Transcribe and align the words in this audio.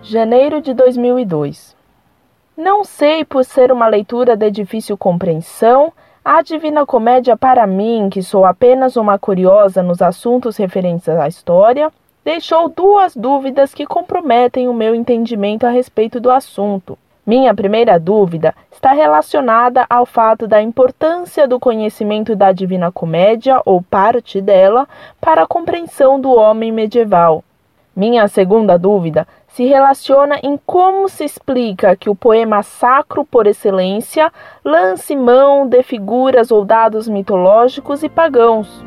janeiro 0.00 0.60
de 0.60 0.72
2002. 0.72 1.74
Não 2.56 2.84
sei 2.84 3.24
por 3.24 3.44
ser 3.44 3.72
uma 3.72 3.88
leitura 3.88 4.36
de 4.36 4.48
difícil 4.48 4.96
compreensão, 4.96 5.92
a 6.24 6.40
Divina 6.40 6.86
Comédia, 6.86 7.36
para 7.36 7.66
mim, 7.66 8.08
que 8.08 8.22
sou 8.22 8.44
apenas 8.44 8.94
uma 8.94 9.18
curiosa 9.18 9.82
nos 9.82 10.00
assuntos 10.00 10.56
referentes 10.56 11.08
à 11.08 11.26
história, 11.26 11.90
deixou 12.24 12.68
duas 12.68 13.16
dúvidas 13.16 13.74
que 13.74 13.84
comprometem 13.84 14.68
o 14.68 14.72
meu 14.72 14.94
entendimento 14.94 15.66
a 15.66 15.70
respeito 15.70 16.20
do 16.20 16.30
assunto. 16.30 16.96
Minha 17.26 17.52
primeira 17.52 17.98
dúvida 17.98 18.54
está 18.70 18.92
relacionada 18.92 19.84
ao 19.90 20.06
fato 20.06 20.46
da 20.46 20.62
importância 20.62 21.48
do 21.48 21.58
conhecimento 21.58 22.36
da 22.36 22.52
Divina 22.52 22.92
Comédia, 22.92 23.60
ou 23.64 23.82
parte 23.82 24.40
dela, 24.40 24.86
para 25.20 25.42
a 25.42 25.46
compreensão 25.46 26.20
do 26.20 26.32
homem 26.32 26.70
medieval. 26.70 27.42
Minha 27.96 28.26
segunda 28.26 28.76
dúvida 28.76 29.26
se 29.46 29.64
relaciona 29.64 30.40
em 30.42 30.58
como 30.66 31.08
se 31.08 31.24
explica 31.24 31.94
que 31.94 32.10
o 32.10 32.14
poema 32.14 32.62
sacro 32.62 33.24
por 33.24 33.46
excelência 33.46 34.32
lance 34.64 35.14
mão 35.14 35.64
de 35.64 35.80
figuras 35.84 36.50
ou 36.50 36.64
dados 36.64 37.06
mitológicos 37.06 38.02
e 38.02 38.08
pagãos. 38.08 38.84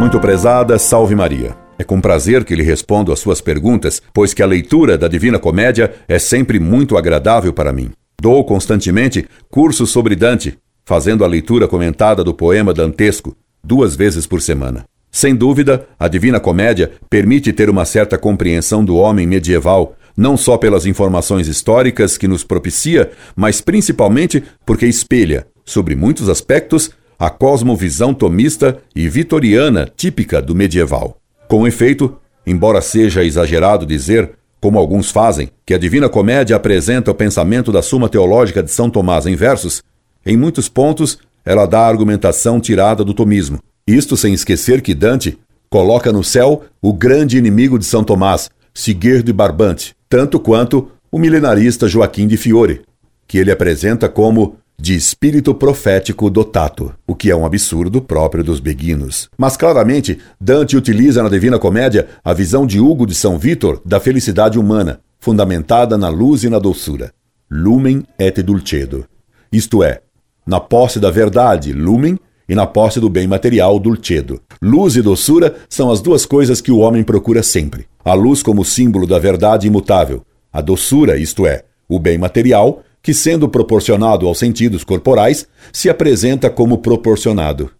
Muito 0.00 0.18
prezada, 0.18 0.78
salve 0.80 1.14
Maria. 1.14 1.56
É 1.78 1.84
com 1.84 2.00
prazer 2.00 2.44
que 2.44 2.56
lhe 2.56 2.62
respondo 2.62 3.12
às 3.12 3.20
suas 3.20 3.40
perguntas, 3.40 4.02
pois 4.12 4.34
que 4.34 4.42
a 4.42 4.46
leitura 4.46 4.98
da 4.98 5.06
Divina 5.06 5.38
Comédia 5.38 5.94
é 6.08 6.18
sempre 6.18 6.58
muito 6.58 6.96
agradável 6.96 7.52
para 7.52 7.72
mim. 7.72 7.92
Dou 8.20 8.44
constantemente 8.44 9.28
cursos 9.48 9.90
sobre 9.90 10.16
Dante, 10.16 10.58
fazendo 10.84 11.24
a 11.24 11.28
leitura 11.28 11.68
comentada 11.68 12.24
do 12.24 12.34
poema 12.34 12.74
dantesco, 12.74 13.36
duas 13.62 13.94
vezes 13.96 14.26
por 14.26 14.42
semana. 14.42 14.84
Sem 15.14 15.32
dúvida, 15.32 15.86
a 15.96 16.08
Divina 16.08 16.40
Comédia 16.40 16.90
permite 17.08 17.52
ter 17.52 17.70
uma 17.70 17.84
certa 17.84 18.18
compreensão 18.18 18.84
do 18.84 18.96
homem 18.96 19.28
medieval, 19.28 19.94
não 20.16 20.36
só 20.36 20.58
pelas 20.58 20.86
informações 20.86 21.46
históricas 21.46 22.18
que 22.18 22.26
nos 22.26 22.42
propicia, 22.42 23.12
mas 23.36 23.60
principalmente 23.60 24.42
porque 24.66 24.86
espelha, 24.86 25.46
sobre 25.64 25.94
muitos 25.94 26.28
aspectos, 26.28 26.90
a 27.16 27.30
cosmovisão 27.30 28.12
tomista 28.12 28.78
e 28.92 29.08
vitoriana 29.08 29.88
típica 29.96 30.42
do 30.42 30.52
medieval. 30.52 31.16
Com 31.46 31.64
efeito, 31.64 32.16
embora 32.44 32.80
seja 32.80 33.22
exagerado 33.22 33.86
dizer, 33.86 34.32
como 34.60 34.80
alguns 34.80 35.12
fazem, 35.12 35.48
que 35.64 35.74
a 35.74 35.78
Divina 35.78 36.08
Comédia 36.08 36.56
apresenta 36.56 37.12
o 37.12 37.14
pensamento 37.14 37.70
da 37.70 37.82
Suma 37.82 38.08
Teológica 38.08 38.64
de 38.64 38.70
São 38.72 38.90
Tomás 38.90 39.26
em 39.26 39.36
versos, 39.36 39.80
em 40.26 40.36
muitos 40.36 40.68
pontos 40.68 41.20
ela 41.44 41.66
dá 41.66 41.82
a 41.82 41.88
argumentação 41.88 42.58
tirada 42.58 43.04
do 43.04 43.14
tomismo, 43.14 43.60
isto 43.86 44.16
sem 44.16 44.32
esquecer 44.32 44.80
que 44.80 44.94
Dante 44.94 45.38
coloca 45.68 46.12
no 46.12 46.24
céu 46.24 46.64
o 46.80 46.92
grande 46.92 47.36
inimigo 47.36 47.78
de 47.78 47.84
São 47.84 48.02
Tomás, 48.02 48.50
Sigurd 48.72 49.30
Barbante, 49.32 49.94
tanto 50.08 50.40
quanto 50.40 50.90
o 51.10 51.18
milenarista 51.18 51.86
Joaquim 51.86 52.26
de 52.26 52.36
Fiore, 52.36 52.82
que 53.26 53.38
ele 53.38 53.50
apresenta 53.50 54.08
como 54.08 54.56
de 54.78 54.94
espírito 54.94 55.54
profético 55.54 56.28
dotato, 56.28 56.92
o 57.06 57.14
que 57.14 57.30
é 57.30 57.36
um 57.36 57.46
absurdo 57.46 58.02
próprio 58.02 58.42
dos 58.42 58.58
beguinos. 58.58 59.28
Mas 59.38 59.56
claramente, 59.56 60.18
Dante 60.40 60.76
utiliza 60.76 61.22
na 61.22 61.28
Divina 61.28 61.58
Comédia 61.58 62.08
a 62.24 62.32
visão 62.32 62.66
de 62.66 62.80
Hugo 62.80 63.06
de 63.06 63.14
São 63.14 63.38
Vítor 63.38 63.80
da 63.84 64.00
felicidade 64.00 64.58
humana, 64.58 65.00
fundamentada 65.20 65.96
na 65.96 66.08
luz 66.08 66.42
e 66.42 66.48
na 66.48 66.58
doçura. 66.58 67.12
Lumen 67.50 68.04
et 68.18 68.42
dulcedo. 68.42 69.06
Isto 69.52 69.84
é, 69.84 70.00
na 70.46 70.58
posse 70.58 70.98
da 70.98 71.10
verdade, 71.10 71.72
lumen, 71.72 72.18
e 72.48 72.54
na 72.54 72.66
posse 72.66 73.00
do 73.00 73.08
bem 73.08 73.26
material, 73.26 73.78
dulcedo. 73.78 74.40
Luz 74.60 74.96
e 74.96 75.02
doçura 75.02 75.56
são 75.68 75.90
as 75.90 76.00
duas 76.00 76.26
coisas 76.26 76.60
que 76.60 76.70
o 76.70 76.78
homem 76.78 77.02
procura 77.02 77.42
sempre. 77.42 77.86
A 78.04 78.14
luz 78.14 78.42
como 78.42 78.64
símbolo 78.64 79.06
da 79.06 79.18
verdade 79.18 79.66
imutável, 79.66 80.22
a 80.52 80.60
doçura, 80.60 81.16
isto 81.16 81.46
é, 81.46 81.64
o 81.88 81.98
bem 81.98 82.18
material, 82.18 82.82
que, 83.02 83.12
sendo 83.12 83.48
proporcionado 83.48 84.26
aos 84.26 84.38
sentidos 84.38 84.84
corporais, 84.84 85.46
se 85.72 85.90
apresenta 85.90 86.48
como 86.48 86.78
proporcionado. 86.78 87.70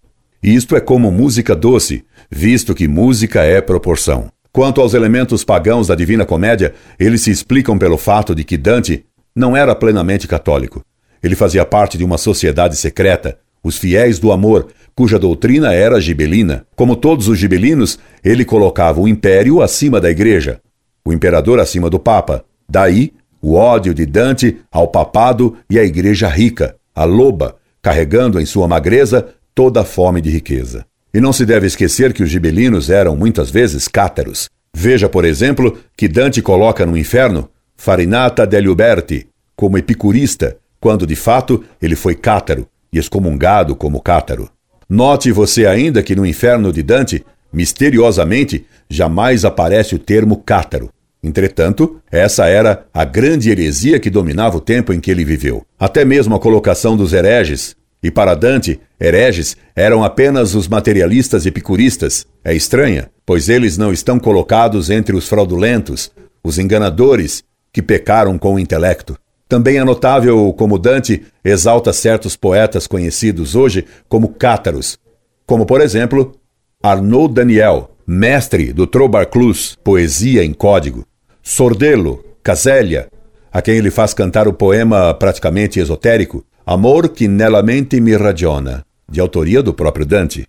Isto 0.43 0.77
é 0.77 0.81
como 0.81 1.11
música 1.11 1.55
doce, 1.55 2.05
visto 2.31 2.75
que 2.75 2.87
música 2.87 3.43
é 3.43 3.61
proporção. 3.61 4.29
Quanto 4.53 4.81
aos 4.81 4.93
elementos 4.95 5.43
pagãos 5.43 5.89
da 5.89 5.95
Divina 5.95 6.27
Comédia, 6.27 6.75
eles 6.99 7.23
se 7.23 7.31
explicam 7.31 7.79
pelo 7.79 7.97
fato 7.97 8.35
de 8.35 8.45
que 8.45 8.57
Dante 8.57 9.05
não 9.35 9.57
era 9.57 9.75
plenamente 9.75 10.29
católico. 10.29 10.85
Ele 11.23 11.35
fazia 11.35 11.65
parte 11.65 11.97
de 11.97 12.05
uma 12.05 12.19
sociedade 12.19 12.77
secreta, 12.77 13.39
os 13.65 13.79
fiéis 13.79 14.19
do 14.19 14.31
amor, 14.31 14.69
cuja 14.95 15.19
doutrina 15.19 15.73
era 15.73 16.01
gibelina. 16.01 16.67
Como 16.77 16.95
todos 16.95 17.27
os 17.27 17.39
gibelinos, 17.39 17.99
ele 18.23 18.45
colocava 18.45 19.01
o 19.01 19.09
império 19.09 19.63
acima 19.63 20.01
da 20.01 20.11
igreja, 20.11 20.61
o 21.05 21.13
imperador 21.13 21.59
acima 21.59 21.89
do 21.89 21.99
papa. 21.99 22.45
Daí, 22.69 23.13
o 23.41 23.55
ódio 23.55 23.93
de 23.95 24.07
Dante 24.07 24.59
ao 24.71 24.87
papado 24.87 25.57
e 25.69 25.79
à 25.79 25.85
igreja 25.85 26.29
rica, 26.29 26.77
a 26.95 27.05
loba, 27.05 27.57
carregando 27.83 28.41
em 28.41 28.47
sua 28.47 28.69
magreza 28.69 29.27
toda 29.55 29.81
a 29.81 29.85
fome 29.85 30.21
de 30.21 30.31
riqueza. 30.31 30.87
E 31.13 31.21
não 31.21 31.33
se 31.33 31.47
deve 31.47 31.67
esquecer 31.67 32.13
que 32.13 32.23
os 32.23 32.31
gibelinos 32.31 32.91
eram 32.91 33.17
muitas 33.17 33.51
vezes 33.51 33.87
cátaros. 33.89 34.49
Veja, 34.75 35.09
por 35.09 35.25
exemplo, 35.25 35.79
que 35.97 36.09
Dante 36.09 36.43
coloca 36.43 36.85
no 36.85 36.97
inferno 36.97 37.49
Farinata 37.77 38.47
degli 38.47 38.69
Uberti 38.69 39.29
como 39.55 39.79
epicurista, 39.79 40.57
quando 40.81 41.07
de 41.07 41.15
fato 41.15 41.63
ele 41.81 41.95
foi 41.95 42.15
cátaro, 42.15 42.67
e 42.94 42.99
excomungado 42.99 43.75
como 43.75 44.00
cátaro. 44.00 44.49
Note 44.88 45.32
você 45.32 45.66
ainda 45.66 46.00
que 46.00 46.15
no 46.15 46.25
inferno 46.25 46.72
de 46.72 46.81
Dante, 46.81 47.25
misteriosamente, 47.53 48.65
jamais 48.88 49.44
aparece 49.44 49.97
o 49.97 49.99
termo 49.99 50.37
cátaro. 50.37 50.91
Entretanto, 51.21 52.00
essa 52.10 52.47
era 52.47 52.87
a 52.94 53.05
grande 53.05 53.50
heresia 53.50 53.99
que 53.99 54.10
dominava 54.10 54.59
o 54.59 54.60
tempo 54.60 54.93
em 54.93 55.00
que 55.00 55.10
ele 55.10 55.25
viveu. 55.25 55.66
Até 55.78 56.05
mesmo 56.05 56.37
a 56.37 56.41
colocação 56.41 56.97
dos 56.97 57.12
hereges, 57.12 57.75
e 58.03 58.10
para 58.10 58.34
Dante, 58.34 58.78
hereges 59.00 59.56
eram 59.75 60.05
apenas 60.05 60.55
os 60.55 60.69
materialistas 60.69 61.47
epicuristas, 61.47 62.26
é 62.44 62.55
estranha, 62.55 63.11
pois 63.25 63.49
eles 63.49 63.76
não 63.76 63.93
estão 63.93 64.21
colocados 64.21 64.91
entre 64.91 65.16
os 65.16 65.26
fraudulentos, 65.26 66.12
os 66.44 66.59
enganadores, 66.59 67.43
que 67.72 67.82
pecaram 67.82 68.38
com 68.38 68.55
o 68.55 68.59
intelecto. 68.59 69.16
Também 69.55 69.79
é 69.79 69.85
notável 69.85 70.53
como 70.59 70.81
Dante 70.81 71.23
exalta 71.45 71.93
certos 71.93 72.35
poetas 72.35 72.89
conhecidos 72.89 73.55
hoje 73.55 73.85
como 74.09 74.31
cátaros, 74.31 74.99
como 75.47 75.65
por 75.65 75.81
exemplo 75.81 76.35
Arnaud 76.83 77.33
Daniel, 77.33 77.93
mestre 78.05 78.73
do 78.73 78.85
Trobarclus, 78.85 79.79
poesia 79.85 80.45
em 80.45 80.53
código, 80.53 81.07
Sordello, 81.41 82.25
Casélia, 82.43 83.07
a 83.53 83.63
quem 83.63 83.77
ele 83.77 83.93
faz 83.93 84.13
cantar 84.13 84.49
o 84.49 84.53
poema 84.53 85.15
praticamente 85.15 85.79
esotérico 85.79 86.45
Amor 86.67 87.11
que 87.11 87.29
nella 87.29 87.63
mente 87.63 88.01
mi 88.01 88.17
ragiona, 88.17 88.85
de 89.09 89.21
autoria 89.21 89.63
do 89.63 89.73
próprio 89.73 90.05
Dante. 90.05 90.49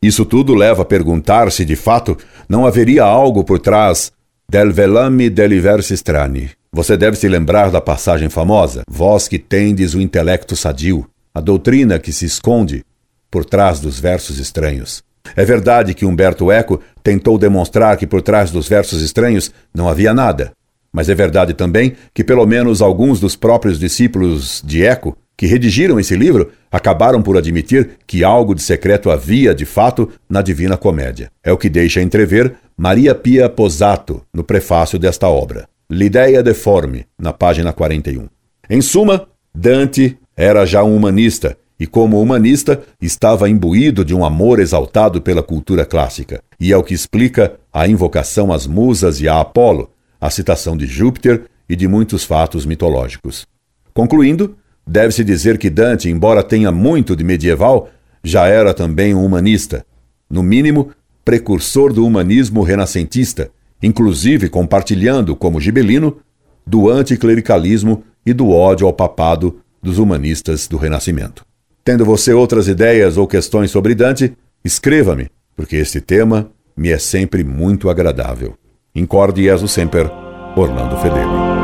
Isso 0.00 0.24
tudo 0.24 0.54
leva 0.54 0.80
a 0.80 0.86
perguntar 0.86 1.52
se, 1.52 1.62
de 1.62 1.76
fato, 1.76 2.16
não 2.48 2.64
haveria 2.64 3.04
algo 3.04 3.44
por 3.44 3.58
trás 3.58 4.10
del 4.48 4.72
velame 4.72 5.28
degli 5.28 5.60
versi 5.60 5.92
strani, 5.92 6.48
você 6.72 6.96
deve 6.96 7.16
se 7.16 7.28
lembrar 7.28 7.70
da 7.70 7.80
passagem 7.80 8.28
famosa: 8.28 8.82
Vós 8.88 9.28
que 9.28 9.38
tendes 9.38 9.94
o 9.94 10.00
intelecto 10.00 10.54
sadio, 10.56 11.06
a 11.34 11.40
doutrina 11.40 11.98
que 11.98 12.12
se 12.12 12.24
esconde 12.24 12.84
por 13.30 13.44
trás 13.44 13.80
dos 13.80 13.98
versos 14.00 14.38
estranhos. 14.38 15.02
É 15.34 15.44
verdade 15.44 15.94
que 15.94 16.06
Humberto 16.06 16.52
Eco 16.52 16.80
tentou 17.02 17.38
demonstrar 17.38 17.96
que 17.96 18.06
por 18.06 18.22
trás 18.22 18.50
dos 18.50 18.68
versos 18.68 19.02
estranhos 19.02 19.50
não 19.74 19.88
havia 19.88 20.14
nada. 20.14 20.52
Mas 20.92 21.08
é 21.08 21.14
verdade 21.14 21.52
também 21.52 21.94
que 22.14 22.24
pelo 22.24 22.46
menos 22.46 22.80
alguns 22.80 23.20
dos 23.20 23.36
próprios 23.36 23.78
discípulos 23.78 24.62
de 24.64 24.84
Eco, 24.84 25.16
que 25.36 25.46
redigiram 25.46 26.00
esse 26.00 26.16
livro, 26.16 26.50
acabaram 26.72 27.20
por 27.20 27.36
admitir 27.36 27.98
que 28.06 28.24
algo 28.24 28.54
de 28.54 28.62
secreto 28.62 29.10
havia, 29.10 29.54
de 29.54 29.66
fato, 29.66 30.10
na 30.28 30.40
Divina 30.40 30.76
Comédia. 30.76 31.30
É 31.44 31.52
o 31.52 31.58
que 31.58 31.68
deixa 31.68 32.00
entrever 32.00 32.54
Maria 32.76 33.14
Pia 33.14 33.48
Posato 33.48 34.22
no 34.32 34.42
prefácio 34.42 34.98
desta 34.98 35.28
obra. 35.28 35.68
L'Ideia 35.88 36.42
Deforme, 36.42 37.06
na 37.16 37.32
página 37.32 37.72
41. 37.72 38.26
Em 38.68 38.80
suma, 38.80 39.28
Dante 39.54 40.18
era 40.36 40.66
já 40.66 40.82
um 40.82 40.96
humanista 40.96 41.56
e, 41.78 41.86
como 41.86 42.20
humanista, 42.20 42.82
estava 43.00 43.48
imbuído 43.48 44.04
de 44.04 44.12
um 44.12 44.24
amor 44.24 44.58
exaltado 44.58 45.22
pela 45.22 45.44
cultura 45.44 45.86
clássica, 45.86 46.42
e 46.58 46.72
é 46.72 46.76
o 46.76 46.82
que 46.82 46.92
explica 46.92 47.54
a 47.72 47.86
invocação 47.86 48.52
às 48.52 48.66
musas 48.66 49.20
e 49.20 49.28
a 49.28 49.40
Apolo, 49.40 49.88
a 50.20 50.28
citação 50.28 50.76
de 50.76 50.86
Júpiter 50.86 51.44
e 51.68 51.76
de 51.76 51.86
muitos 51.86 52.24
fatos 52.24 52.66
mitológicos. 52.66 53.46
Concluindo, 53.94 54.56
deve-se 54.84 55.22
dizer 55.22 55.56
que 55.56 55.70
Dante, 55.70 56.08
embora 56.08 56.42
tenha 56.42 56.72
muito 56.72 57.14
de 57.14 57.22
medieval, 57.22 57.90
já 58.24 58.48
era 58.48 58.74
também 58.74 59.14
um 59.14 59.24
humanista, 59.24 59.86
no 60.28 60.42
mínimo, 60.42 60.90
precursor 61.24 61.92
do 61.92 62.04
humanismo 62.04 62.62
renascentista 62.62 63.52
inclusive 63.82 64.48
compartilhando, 64.48 65.36
como 65.36 65.60
gibelino, 65.60 66.18
do 66.66 66.90
anticlericalismo 66.90 68.02
e 68.24 68.32
do 68.32 68.50
ódio 68.50 68.86
ao 68.86 68.92
papado 68.92 69.60
dos 69.82 69.98
humanistas 69.98 70.66
do 70.66 70.76
Renascimento. 70.76 71.44
Tendo 71.84 72.04
você 72.04 72.32
outras 72.32 72.66
ideias 72.66 73.16
ou 73.16 73.28
questões 73.28 73.70
sobre 73.70 73.94
Dante, 73.94 74.36
escreva-me, 74.64 75.30
porque 75.54 75.76
este 75.76 76.00
tema 76.00 76.50
me 76.76 76.90
é 76.90 76.98
sempre 76.98 77.44
muito 77.44 77.88
agradável. 77.88 78.54
Incorde 78.94 79.44
Jesus 79.44 79.70
Semper, 79.70 80.10
Orlando 80.56 80.96
Fedeli. 80.96 81.55